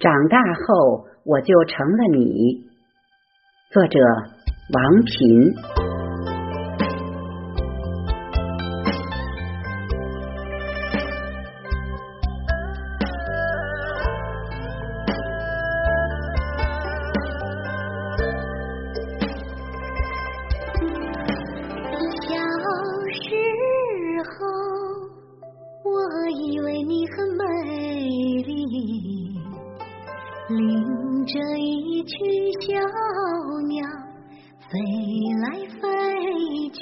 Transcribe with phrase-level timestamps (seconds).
[0.00, 2.64] 长大后我就成了你。
[3.70, 3.98] 作者：
[4.72, 5.79] 王平。
[30.50, 32.18] 领着一群
[32.60, 32.74] 小
[33.68, 33.86] 鸟
[34.58, 34.72] 飞
[35.42, 35.78] 来飞
[36.70, 36.80] 去。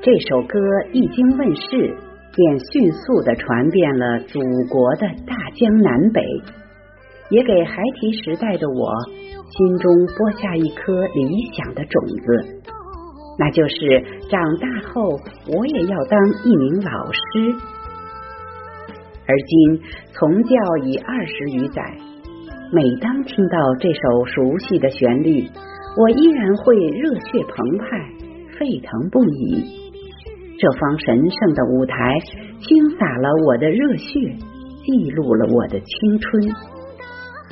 [0.00, 0.56] 这首歌
[0.92, 1.96] 一经问世，
[2.32, 4.38] 便迅速的传遍了祖
[4.70, 6.22] 国的大江南北，
[7.30, 8.92] 也给孩提时代的我
[9.50, 12.62] 心中播下一颗理想的种子，
[13.40, 17.75] 那就是长大后我也要当一名老师。
[19.28, 20.54] 而今从教
[20.84, 21.82] 已二十余载，
[22.72, 25.48] 每当听到这首熟悉的旋律，
[25.98, 27.84] 我依然会热血澎湃、
[28.56, 29.82] 沸腾不已。
[30.58, 32.18] 这方神圣的舞台，
[32.60, 34.36] 倾洒了我的热血，
[34.84, 36.42] 记录了我的青春。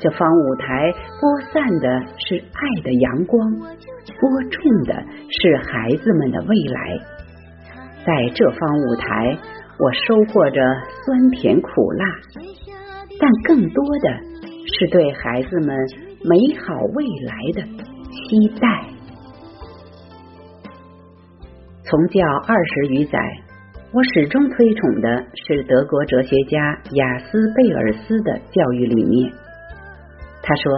[0.00, 6.98] 这方舞台播散的是爱的阳光，播种的是孩子们的未来。
[8.04, 9.38] 在这方舞台。
[9.82, 10.60] 我收获着
[11.04, 12.04] 酸甜苦辣，
[13.18, 14.10] 但更多的
[14.76, 15.74] 是对孩子们
[16.22, 17.62] 美好未来的
[18.10, 18.68] 期待。
[21.82, 23.18] 从教二十余载，
[23.94, 26.58] 我始终推崇的是德国哲学家
[26.92, 29.32] 雅斯贝尔斯的教育理念。
[30.42, 30.72] 他说：“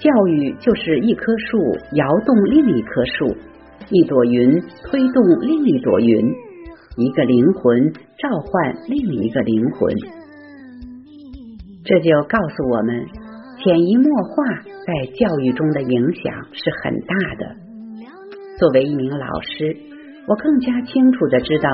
[0.00, 1.58] 教育就是一棵树
[1.92, 3.36] 摇动另一棵树，
[3.90, 6.34] 一朵云推动另一朵云。”
[6.98, 9.94] 一个灵魂召唤另一个灵魂，
[11.84, 13.06] 这就告诉我们，
[13.62, 14.44] 潜移默化
[14.84, 17.54] 在教育中的影响是很大的。
[18.58, 19.76] 作为一名老师，
[20.26, 21.70] 我更加清楚的知道，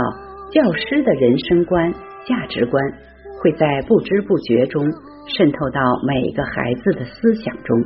[0.52, 1.90] 教师的人生观、
[2.26, 2.84] 价值观
[3.40, 4.84] 会在不知不觉中
[5.38, 7.82] 渗透到每个孩子的思想中，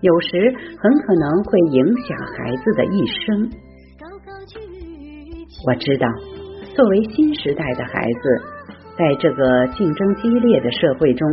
[0.00, 0.52] 有时
[0.82, 3.50] 很可能会影响孩子的一生。
[5.68, 6.08] 我知道。
[6.76, 8.42] 作为新时代的孩子，
[8.98, 11.26] 在这个竞争激烈的社会中，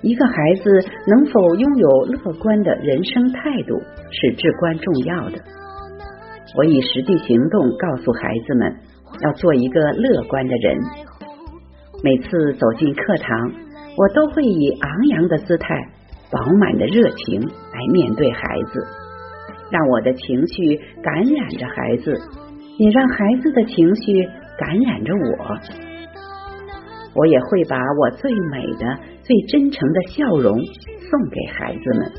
[0.00, 0.70] 一个孩子
[1.06, 3.78] 能否拥有乐观的人生态度
[4.10, 5.36] 是至关重要的。
[6.56, 8.74] 我以实际行动告诉孩子们，
[9.22, 10.78] 要做一个乐观的人。
[12.02, 13.52] 每次走进课堂，
[13.98, 15.74] 我都会以昂扬的姿态、
[16.32, 18.40] 饱满的热情来面对孩
[18.72, 18.80] 子，
[19.70, 22.18] 让我的情绪感染着孩子，
[22.78, 24.26] 也让孩子的情绪。
[24.60, 25.56] 感染着我，
[27.14, 32.12] 我也会把我最美的、最真诚的笑容送给孩子们。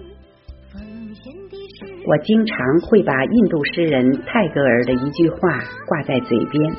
[2.08, 2.58] 我经常
[2.90, 5.38] 会把印度诗人泰戈尔的一句话
[5.86, 6.74] 挂在嘴边：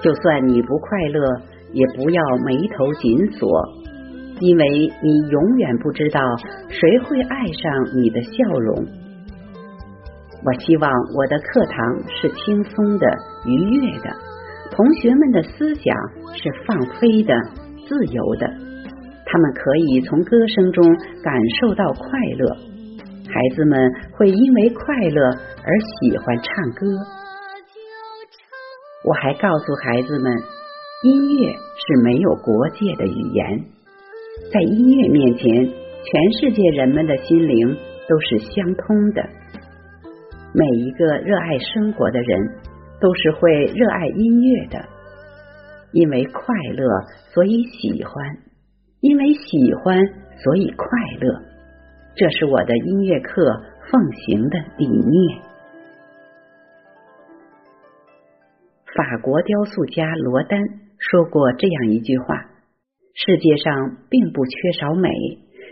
[0.00, 3.50] 就算你不快乐，也不要眉头紧锁，
[4.38, 4.64] 因为
[5.02, 6.20] 你永远不知道
[6.68, 8.86] 谁会爱上你的笑容。
[10.44, 13.06] 我希望我的课堂是轻松的、
[13.44, 14.10] 愉悦的。
[14.74, 15.94] 同学们的思想
[16.34, 17.34] 是放飞的、
[17.86, 18.46] 自由的，
[19.26, 20.82] 他们可以从歌声中
[21.22, 22.56] 感受到快乐。
[23.28, 23.78] 孩子们
[24.16, 26.86] 会因为快乐而喜欢唱歌。
[29.04, 30.32] 我还告诉孩子们，
[31.02, 33.64] 音乐是没有国界的语言，
[34.54, 37.76] 在音乐面前，全世界人们的心灵
[38.08, 39.22] 都是相通的。
[40.54, 42.61] 每一个热爱生活的人。
[43.02, 44.78] 都是会热爱音乐的，
[45.90, 46.86] 因为快乐，
[47.34, 48.14] 所以喜欢；
[49.00, 49.98] 因为喜欢，
[50.38, 50.86] 所以快
[51.20, 51.42] 乐。
[52.14, 55.40] 这是我的音乐课奉行的理念。
[58.94, 60.60] 法国雕塑家罗丹
[60.98, 62.36] 说过这样一句话
[63.16, 65.08] ：“世界上并不缺少美，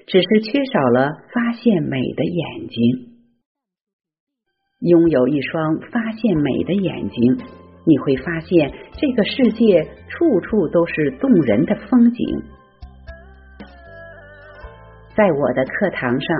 [0.06, 3.10] 只是缺少了发现美的眼睛。”
[4.81, 7.37] 拥有一双发现美的眼睛，
[7.85, 12.43] 你会发现这个世界处处都是动人的风景。
[15.15, 16.37] 在我的课堂上，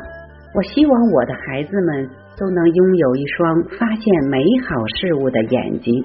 [0.55, 2.09] 我希望我的孩子们
[2.39, 6.03] 都能拥有一双发现美好事物的眼睛。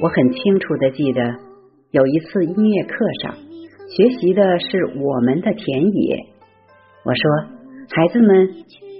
[0.00, 1.36] 我很清楚的记得，
[1.92, 3.36] 有一次音乐课上，
[3.88, 6.26] 学习的是我们的田野。
[7.04, 7.61] 我说，
[7.94, 8.48] 孩子们。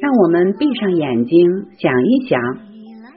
[0.02, 1.48] 让我们闭上眼睛，
[1.78, 2.40] 想一想，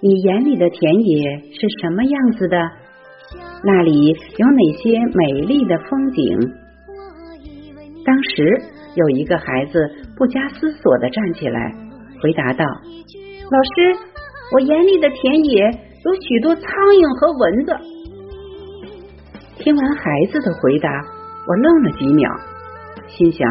[0.04, 2.58] 你眼里的田野是什么样子的？
[3.64, 6.38] 那里有哪些美丽的风景？
[8.06, 8.62] 当时
[8.94, 9.80] 有一个孩子
[10.16, 11.74] 不加思索的站起来，
[12.22, 12.64] 回答道
[13.50, 13.98] ：“老师，
[14.54, 15.64] 我眼里的田野
[16.06, 17.74] 有许多苍蝇和蚊子。”
[19.58, 20.88] 听完孩子的回答，
[21.48, 22.30] 我愣了几秒，
[23.08, 23.50] 心想：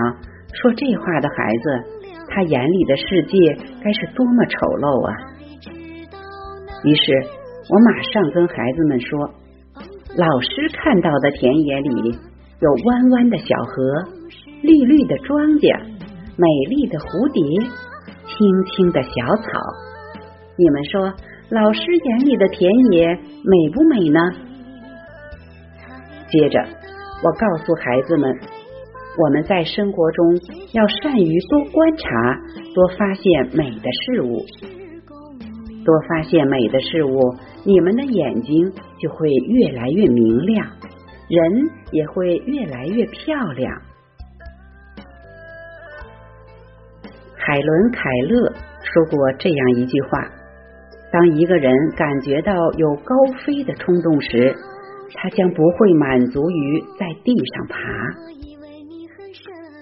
[0.53, 2.04] 说这话的孩子，
[2.35, 5.15] 他眼里的世界该是多么丑陋啊！
[6.83, 7.15] 于是
[7.71, 9.31] 我马上跟孩子们说
[10.19, 12.19] ：“老师看到的田野里
[12.59, 14.03] 有弯弯的小河、
[14.63, 15.79] 绿绿的庄稼、
[16.35, 17.41] 美丽的蝴蝶、
[18.27, 18.35] 青
[18.67, 19.47] 青的小草。
[20.59, 21.15] 你们说，
[21.51, 24.19] 老师眼里的田野美不美呢？”
[26.35, 26.59] 接着，
[27.23, 28.37] 我告诉孩子们，
[29.17, 30.35] 我们在生活中
[30.73, 32.35] 要善于多观察、
[32.75, 34.45] 多发现美的事物，
[35.85, 37.21] 多发现美的事物，
[37.65, 40.67] 你们的眼睛就会越来越明亮，
[41.29, 43.81] 人也会越来越漂亮。
[47.37, 48.53] 海伦·凯勒
[48.83, 50.19] 说过这样一句话：
[51.13, 53.15] 当一个人感觉到有高
[53.47, 54.57] 飞的冲动时，
[55.15, 57.79] 他将不会满足于在地上爬。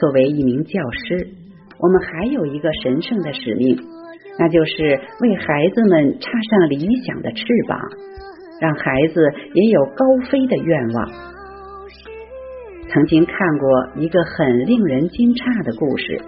[0.02, 1.28] 作为一名教师，
[1.78, 3.78] 我们还有一个神圣的使命，
[4.36, 7.78] 那就是为孩子们插上理想的翅膀，
[8.60, 9.22] 让孩子
[9.54, 11.08] 也有高飞的愿望。
[12.88, 16.18] 曾经看过一个很令人惊诧的故事：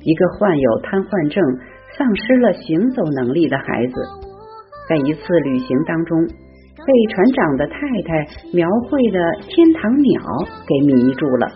[0.00, 1.44] 一个患有瘫痪症、
[1.92, 3.92] 丧失了行走能力的孩子，
[4.88, 6.16] 在一次旅行当中。
[6.78, 8.24] 被船长的太太
[8.54, 10.22] 描绘的天堂鸟
[10.64, 11.52] 给迷住了，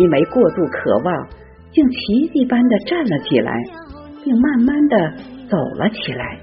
[0.00, 1.28] 因为过度渴望，
[1.72, 3.52] 竟奇迹般的站了起来，
[4.24, 4.96] 并慢慢的
[5.46, 6.40] 走了起来。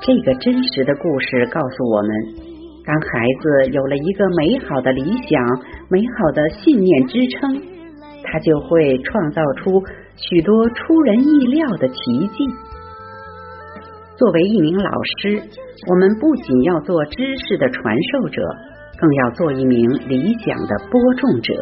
[0.00, 2.10] 这个真实的故事告诉我们，
[2.86, 5.44] 当孩子有了一个美好的理想、
[5.90, 7.60] 美好的信念支撑，
[8.22, 9.82] 他就会创造出
[10.14, 11.94] 许多出人意料的奇
[12.28, 12.46] 迹。
[14.16, 14.90] 作为一名老
[15.20, 15.42] 师，
[15.90, 17.16] 我们不仅要做知
[17.48, 18.42] 识的传授者，
[18.98, 21.54] 更要做一名理想的播种者，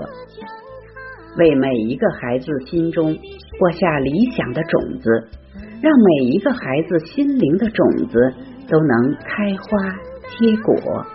[1.36, 3.14] 为每一个孩子心中
[3.58, 5.28] 播下理想的种子，
[5.82, 8.32] 让每一个孩子心灵的种子
[8.68, 9.92] 都能开花
[10.38, 11.06] 结果。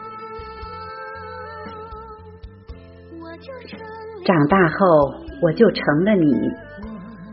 [4.23, 6.31] 长大后，我就成了你，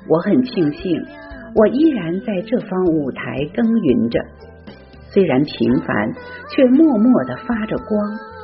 [0.08, 1.05] 我很庆幸。
[1.55, 4.19] 我依然在这方舞台耕耘着，
[5.11, 6.12] 虽然平凡，
[6.50, 8.38] 却默默的发着光。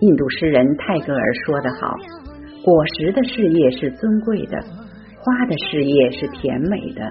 [0.00, 1.96] 印度诗人泰戈尔说得好
[2.62, 4.58] ：“果实的事业是尊贵的，
[5.18, 7.02] 花的事业是甜美的，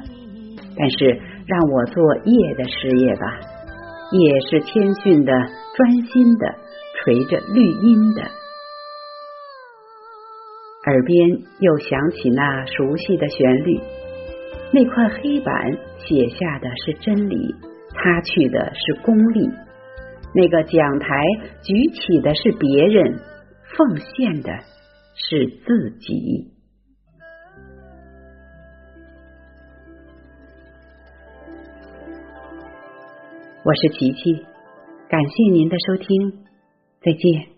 [0.78, 3.40] 但是让我做叶的事业吧，
[4.12, 5.34] 叶是谦逊的、
[5.76, 6.56] 专心的、
[6.96, 8.22] 垂着绿荫的。”
[10.88, 13.78] 耳边又响起那熟悉的旋律。
[14.72, 15.54] 那块黑板
[15.98, 17.54] 写下的是真理，
[17.94, 19.50] 擦去的是功利；
[20.34, 21.08] 那个讲台
[21.64, 23.20] 举起的是别人，
[23.76, 24.52] 奉献的
[25.16, 26.54] 是自己。
[33.64, 34.46] 我是琪琪，
[35.10, 36.32] 感谢您的收听，
[37.02, 37.57] 再见。